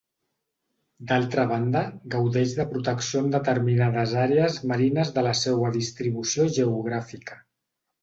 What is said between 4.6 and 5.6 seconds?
marines de la